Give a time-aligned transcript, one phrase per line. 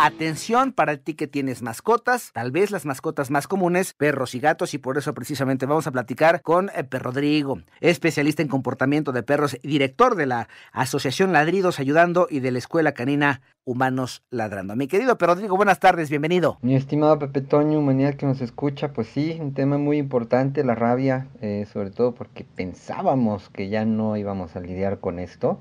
[0.00, 4.72] Atención para ti que tienes mascotas, tal vez las mascotas más comunes, perros y gatos,
[4.72, 9.58] y por eso precisamente vamos a platicar con eh, Rodrigo, especialista en comportamiento de perros
[9.60, 14.76] director de la Asociación Ladridos Ayudando y de la Escuela Canina Humanos Ladrando.
[14.76, 16.58] Mi querido Perro Rodrigo, buenas tardes, bienvenido.
[16.62, 20.76] Mi estimado Pepe Toño, humanidad que nos escucha, pues sí, un tema muy importante, la
[20.76, 25.58] rabia, eh, sobre todo porque pensábamos que ya no íbamos a lidiar con esto.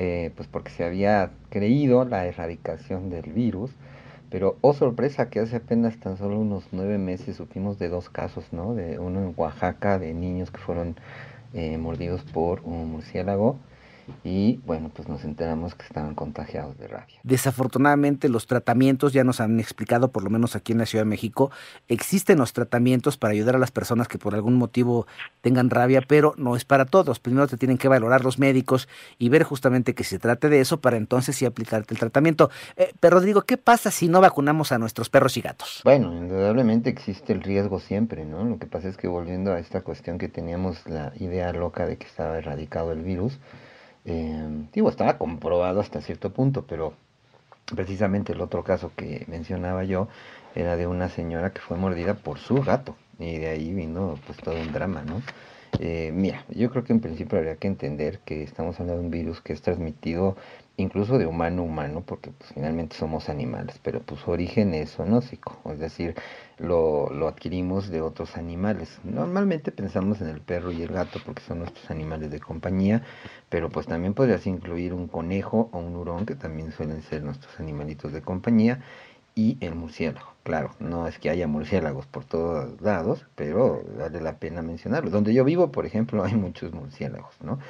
[0.00, 3.72] Eh, pues porque se había creído la erradicación del virus,
[4.30, 8.44] pero oh sorpresa que hace apenas tan solo unos nueve meses supimos de dos casos,
[8.52, 8.74] ¿no?
[8.76, 10.94] De uno en Oaxaca de niños que fueron
[11.52, 13.56] eh, mordidos por un murciélago
[14.24, 17.16] y bueno, pues nos enteramos que estaban contagiados de rabia.
[17.22, 21.10] Desafortunadamente los tratamientos ya nos han explicado, por lo menos aquí en la Ciudad de
[21.10, 21.50] México,
[21.88, 25.06] existen los tratamientos para ayudar a las personas que por algún motivo
[25.40, 27.20] tengan rabia, pero no es para todos.
[27.20, 30.80] Primero te tienen que valorar los médicos y ver justamente que se trate de eso
[30.80, 32.50] para entonces sí aplicarte el tratamiento.
[32.76, 35.80] Eh, pero Rodrigo, ¿qué pasa si no vacunamos a nuestros perros y gatos?
[35.84, 38.44] Bueno, indudablemente existe el riesgo siempre, ¿no?
[38.44, 41.96] Lo que pasa es que volviendo a esta cuestión que teníamos la idea loca de
[41.96, 43.38] que estaba erradicado el virus,
[44.04, 46.94] eh, digo, estaba comprobado hasta cierto punto, pero
[47.74, 50.08] precisamente el otro caso que mencionaba yo
[50.54, 54.38] era de una señora que fue mordida por su gato y de ahí vino pues
[54.38, 55.22] todo un drama, ¿no?
[55.78, 59.10] Eh, mira, yo creo que en principio habría que entender que estamos hablando de un
[59.10, 60.36] virus que es transmitido
[60.78, 64.92] incluso de humano a humano, porque pues, finalmente somos animales, pero pues su origen es
[64.92, 66.14] zoonósico, es decir,
[66.58, 69.00] lo, lo adquirimos de otros animales.
[69.04, 73.02] Normalmente pensamos en el perro y el gato porque son nuestros animales de compañía,
[73.48, 77.58] pero pues también podrías incluir un conejo o un hurón, que también suelen ser nuestros
[77.58, 78.80] animalitos de compañía,
[79.38, 80.32] y el murciélago.
[80.42, 85.10] Claro, no es que haya murciélagos por todos lados, pero vale la pena mencionarlo.
[85.10, 87.60] Donde yo vivo, por ejemplo, hay muchos murciélagos, ¿no?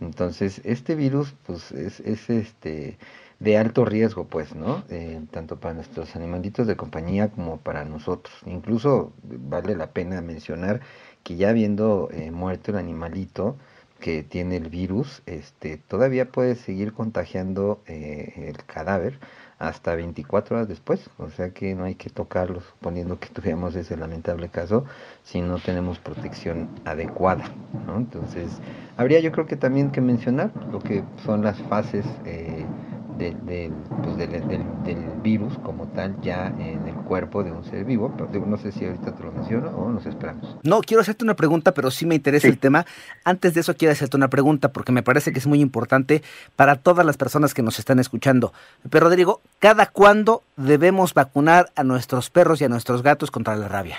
[0.00, 2.96] Entonces, este virus, pues, es, es este
[3.40, 4.84] de alto riesgo, pues, ¿no?
[4.88, 8.34] Eh, tanto para nuestros animalitos de compañía como para nosotros.
[8.46, 10.80] Incluso vale la pena mencionar
[11.24, 13.56] que ya habiendo eh, muerto el animalito
[14.00, 19.18] que tiene el virus, este, todavía puede seguir contagiando eh, el cadáver
[19.58, 23.96] hasta 24 horas después, o sea que no hay que tocarlo, suponiendo que tuviéramos ese
[23.96, 24.84] lamentable caso,
[25.22, 27.96] si no tenemos protección adecuada, ¿no?
[27.96, 28.62] Entonces,
[28.96, 32.72] habría yo creo que también que mencionar lo que son las fases eh,
[33.18, 38.14] pues, del, del, del, virus como tal ya en el cuerpo de un ser vivo,
[38.16, 40.56] pero no sé si ahorita te lo menciono o nos esperamos.
[40.62, 42.86] No, quiero hacerte una pregunta, pero sí me interesa el tema.
[43.24, 46.22] Antes de eso quiero hacerte una pregunta porque me parece que es muy importante
[46.54, 48.52] para todas las personas que nos están escuchando.
[48.88, 53.66] Pero Rodrigo, ¿cada cuándo debemos vacunar a nuestros perros y a nuestros gatos contra la
[53.68, 53.98] rabia?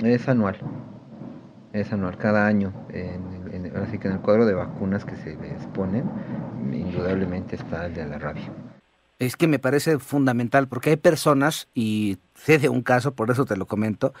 [0.00, 0.58] Es anual.
[1.72, 2.72] Es anual, cada año.
[3.76, 5.62] Así que en el cuadro de vacunas que se les
[6.72, 8.52] indudablemente está el de la rabia.
[9.18, 13.44] Es que me parece fundamental porque hay personas, y sé de un caso, por eso
[13.44, 14.12] te lo comento,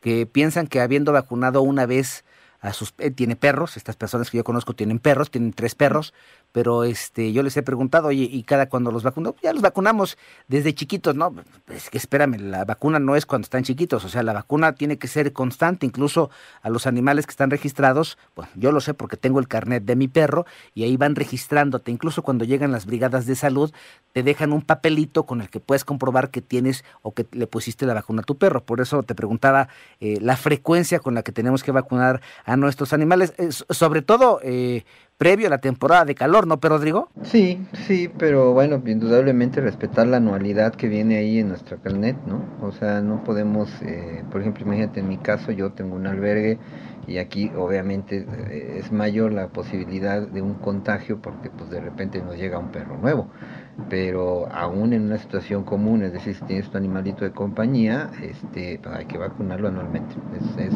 [0.00, 2.24] que piensan que habiendo vacunado una vez
[2.60, 6.14] a sus eh, tiene perros, estas personas que yo conozco tienen perros, tienen tres perros,
[6.52, 9.34] pero este yo les he preguntado, oye, ¿y cada cuando los vacunó?
[9.42, 10.18] Ya los vacunamos
[10.48, 11.34] desde chiquitos, ¿no?
[11.68, 14.98] Es que espérame, la vacuna no es cuando están chiquitos, o sea, la vacuna tiene
[14.98, 16.30] que ser constante, incluso
[16.62, 19.96] a los animales que están registrados, bueno, yo lo sé porque tengo el carnet de
[19.96, 23.72] mi perro y ahí van registrándote, incluso cuando llegan las brigadas de salud,
[24.12, 27.86] te dejan un papelito con el que puedes comprobar que tienes o que le pusiste
[27.86, 28.62] la vacuna a tu perro.
[28.62, 29.68] Por eso te preguntaba
[30.00, 33.32] eh, la frecuencia con la que tenemos que vacunar a nuestros animales,
[33.70, 34.84] sobre todo eh,
[35.22, 37.08] previo a la temporada de calor, ¿no, pero Rodrigo?
[37.22, 42.42] Sí, sí, pero bueno, indudablemente respetar la anualidad que viene ahí en nuestra carnet, ¿no?
[42.60, 43.70] O sea, no podemos,
[44.32, 46.58] por ejemplo, imagínate en mi caso, yo tengo un albergue
[47.06, 48.26] y aquí obviamente
[48.76, 52.98] es mayor la posibilidad de un contagio porque pues de repente nos llega un perro
[52.98, 53.28] nuevo
[53.88, 58.78] pero aún en una situación común, es decir, si tienes tu animalito de compañía, este,
[58.82, 60.14] pues, hay que vacunarlo anualmente.
[60.58, 60.72] Es,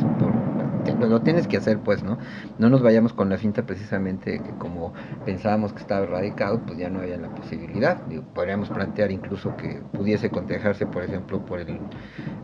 [0.98, 2.18] lo tienes que hacer, pues, ¿no?
[2.58, 4.92] No nos vayamos con la finta precisamente que como
[5.24, 8.00] pensábamos que estaba erradicado, pues ya no había la posibilidad.
[8.34, 11.78] podríamos plantear incluso que pudiese contagiarse, por ejemplo, por el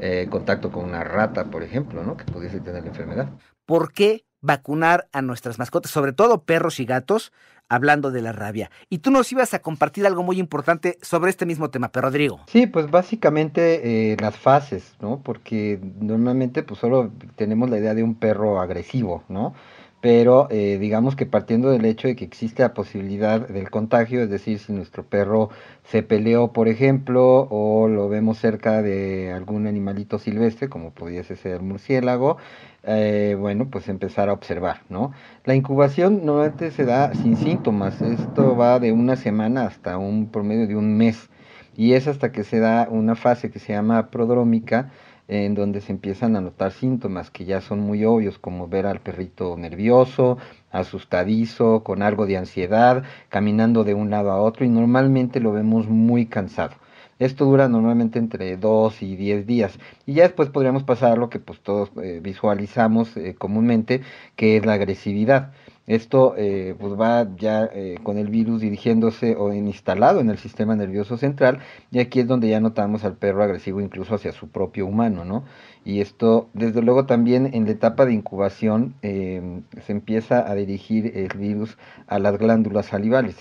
[0.01, 2.17] eh, contacto con una rata, por ejemplo, ¿no?
[2.17, 3.31] Que pudiese tener la enfermedad.
[3.65, 7.33] ¿Por qué vacunar a nuestras mascotas, sobre todo perros y gatos,
[7.73, 8.71] hablando de la rabia.
[8.91, 12.41] Y tú nos ibas a compartir algo muy importante sobre este mismo tema, pero Rodrigo.
[12.47, 15.21] Sí, pues básicamente eh, las fases, ¿no?
[15.25, 19.55] Porque normalmente pues solo tenemos la idea de un perro agresivo, ¿no?
[20.03, 24.29] Pero eh, digamos que partiendo del hecho de que existe la posibilidad del contagio, es
[24.29, 25.51] decir, si nuestro perro
[25.85, 31.53] se peleó, por ejemplo, o lo vemos cerca de algún animalito silvestre, como pudiese ser
[31.53, 32.37] el murciélago,
[32.83, 35.13] eh, bueno, pues empezar a observar, ¿no?
[35.45, 40.67] La incubación normalmente se da sin síntomas, esto va de una semana hasta un promedio
[40.67, 41.31] de un mes,
[41.77, 44.91] y es hasta que se da una fase que se llama prodrómica,
[45.33, 49.01] en donde se empiezan a notar síntomas que ya son muy obvios, como ver al
[49.01, 50.37] perrito nervioso,
[50.71, 55.89] asustadizo, con algo de ansiedad, caminando de un lado a otro y normalmente lo vemos
[55.89, 56.75] muy cansado.
[57.19, 59.79] Esto dura normalmente entre 2 y 10 días.
[60.07, 64.03] Y ya después podríamos pasar a lo que pues todos eh, visualizamos eh, comúnmente,
[64.37, 65.53] que es la agresividad.
[65.87, 70.77] Esto eh, pues va ya eh, con el virus dirigiéndose o instalado en el sistema
[70.77, 71.59] nervioso central
[71.91, 75.45] y aquí es donde ya notamos al perro agresivo incluso hacia su propio humano, ¿no?
[75.85, 81.17] Y esto, desde luego también en la etapa de incubación em, se empieza a dirigir
[81.17, 81.77] el virus
[82.07, 83.37] a las glándulas salivales.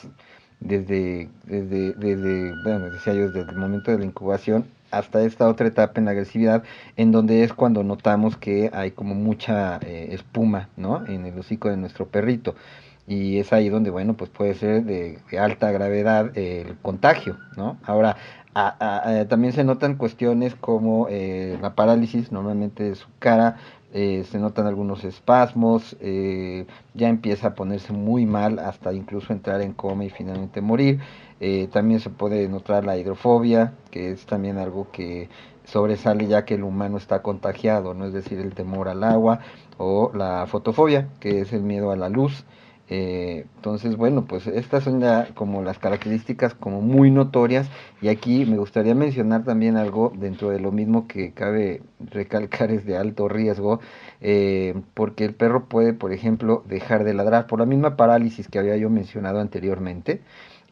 [0.59, 5.67] Desde, desde, desde, bueno, decía yo, desde el momento de la incubación hasta esta otra
[5.67, 6.63] etapa en la agresividad,
[6.97, 11.05] en donde es cuando notamos que hay como mucha eh, espuma, ¿no?
[11.07, 12.55] En el hocico de nuestro perrito.
[13.07, 17.77] Y es ahí donde, bueno, pues puede ser de, alta gravedad el contagio, ¿no?
[17.83, 18.15] Ahora,
[19.29, 23.57] también se notan cuestiones como eh, la parálisis, normalmente de su cara,
[23.93, 25.97] eh, se notan algunos espasmos,
[26.93, 30.99] ya empieza a ponerse muy mal hasta incluso entrar en coma y finalmente morir.
[31.43, 35.27] Eh, también se puede notar la hidrofobia, que es también algo que
[35.65, 39.39] sobresale ya que el humano está contagiado, no es decir, el temor al agua,
[39.79, 42.45] o la fotofobia, que es el miedo a la luz.
[42.89, 47.69] Eh, entonces, bueno, pues estas son ya como las características como muy notorias
[48.01, 52.85] y aquí me gustaría mencionar también algo dentro de lo mismo que cabe recalcar es
[52.85, 53.79] de alto riesgo,
[54.19, 58.59] eh, porque el perro puede, por ejemplo, dejar de ladrar por la misma parálisis que
[58.59, 60.21] había yo mencionado anteriormente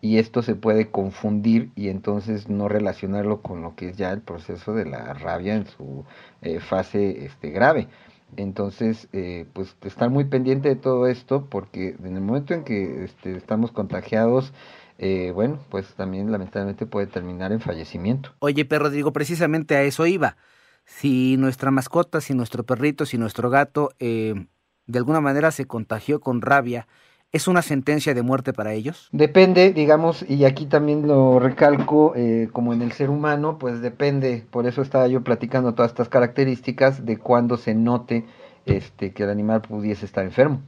[0.02, 4.22] y esto se puede confundir y entonces no relacionarlo con lo que es ya el
[4.22, 6.06] proceso de la rabia en su
[6.42, 7.88] eh, fase este, grave.
[8.38, 13.04] Entonces, eh, pues estar muy pendiente de todo esto porque en el momento en que
[13.04, 14.54] este, estamos contagiados,
[14.98, 18.34] eh, bueno, pues también lamentablemente puede terminar en fallecimiento.
[18.40, 20.38] Oye, perro, digo, precisamente a eso iba.
[20.86, 26.42] Si nuestra mascota, si nuestro perrito, si nuestro gato de alguna manera se contagió con
[26.42, 26.88] rabia,
[27.32, 29.08] ¿Es una sentencia de muerte para ellos?
[29.12, 34.44] Depende, digamos, y aquí también lo recalco, eh, como en el ser humano, pues depende,
[34.50, 38.26] por eso estaba yo platicando todas estas características de cuando se note
[38.66, 40.62] este, que el animal pudiese estar enfermo,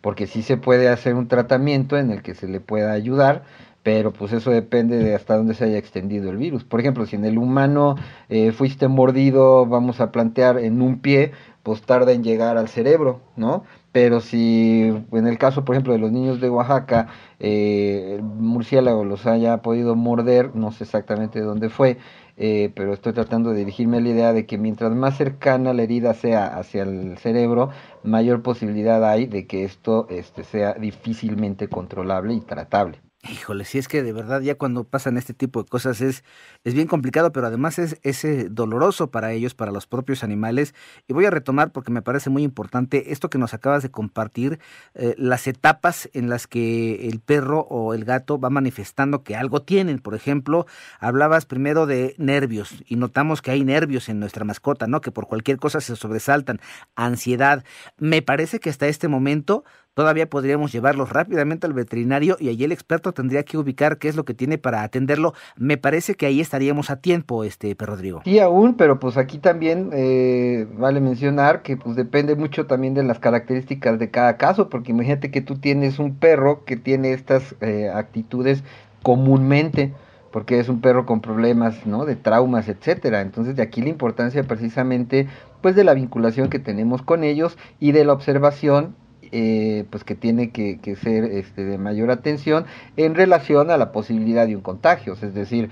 [0.00, 3.42] porque sí se puede hacer un tratamiento en el que se le pueda ayudar,
[3.82, 6.62] pero pues eso depende de hasta dónde se haya extendido el virus.
[6.62, 7.96] Por ejemplo, si en el humano
[8.28, 11.32] eh, fuiste mordido, vamos a plantear en un pie,
[11.64, 13.64] pues tarda en llegar al cerebro, ¿no?
[13.94, 17.06] Pero si en el caso, por ejemplo, de los niños de Oaxaca,
[17.38, 21.98] eh, el murciélago los haya podido morder, no sé exactamente dónde fue,
[22.36, 25.84] eh, pero estoy tratando de dirigirme a la idea de que mientras más cercana la
[25.84, 27.70] herida sea hacia el cerebro,
[28.02, 33.03] mayor posibilidad hay de que esto este, sea difícilmente controlable y tratable.
[33.26, 36.24] Híjole, si es que de verdad ya cuando pasan este tipo de cosas es,
[36.62, 40.74] es bien complicado, pero además es, es eh, doloroso para ellos, para los propios animales.
[41.08, 44.58] Y voy a retomar porque me parece muy importante esto que nos acabas de compartir,
[44.94, 49.62] eh, las etapas en las que el perro o el gato va manifestando que algo
[49.62, 50.00] tienen.
[50.00, 50.66] Por ejemplo,
[51.00, 55.00] hablabas primero de nervios y notamos que hay nervios en nuestra mascota, ¿no?
[55.00, 56.60] Que por cualquier cosa se sobresaltan,
[56.94, 57.64] ansiedad.
[57.96, 59.64] Me parece que hasta este momento
[59.94, 64.16] todavía podríamos llevarlos rápidamente al veterinario y allí el experto tendría que ubicar qué es
[64.16, 65.34] lo que tiene para atenderlo.
[65.56, 68.22] Me parece que ahí estaríamos a tiempo, este Rodrigo.
[68.24, 73.02] Sí, aún, pero pues aquí también eh, vale mencionar que pues depende mucho también de
[73.02, 77.54] las características de cada caso, porque imagínate que tú tienes un perro que tiene estas
[77.60, 78.64] eh, actitudes
[79.02, 79.92] comúnmente
[80.34, 82.04] porque es un perro con problemas, ¿no?
[82.04, 83.20] De traumas, etcétera.
[83.20, 85.28] Entonces, de aquí la importancia precisamente,
[85.60, 88.96] pues, de la vinculación que tenemos con ellos y de la observación
[89.32, 92.66] eh, pues que tiene que, ser este, de mayor atención
[92.96, 95.70] en relación a la posibilidad de un contagio, es decir,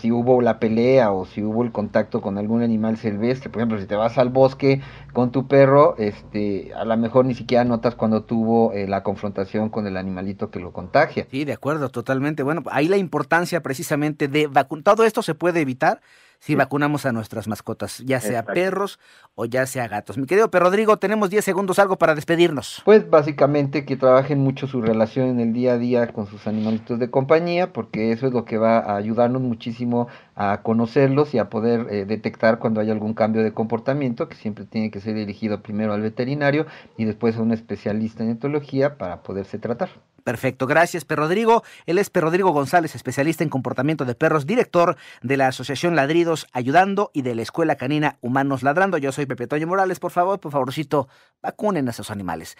[0.00, 3.80] si hubo la pelea o si hubo el contacto con algún animal silvestre, por ejemplo,
[3.80, 4.80] si te vas al bosque
[5.12, 9.68] con tu perro, este, a lo mejor ni siquiera notas cuando tuvo eh, la confrontación
[9.70, 11.26] con el animalito que lo contagia.
[11.30, 12.42] Sí, de acuerdo, totalmente.
[12.42, 16.00] Bueno, ahí la importancia precisamente de vacunar, todo esto se puede evitar
[16.38, 18.98] si vacunamos a nuestras mascotas, ya sea perros
[19.34, 20.18] o ya sea gatos.
[20.18, 22.82] Mi querido Perro Rodrigo, tenemos 10 segundos algo para despedirnos.
[22.84, 26.98] Pues básicamente que trabajen mucho su relación en el día a día con sus animalitos
[26.98, 31.48] de compañía, porque eso es lo que va a ayudarnos muchísimo a conocerlos y a
[31.48, 35.62] poder eh, detectar cuando hay algún cambio de comportamiento, que siempre tiene que ser dirigido
[35.62, 36.66] primero al veterinario
[36.96, 39.90] y después a un especialista en etología para poderse tratar.
[40.24, 41.62] Perfecto, gracias, Per Rodrigo.
[41.86, 46.46] Él es Per Rodrigo González, especialista en comportamiento de perros, director de la Asociación Ladridos
[46.52, 48.98] Ayudando y de la Escuela Canina Humanos Ladrando.
[48.98, 51.08] Yo soy Pepe Toño Morales, por favor, por favorcito,
[51.42, 52.56] vacunen a esos animales.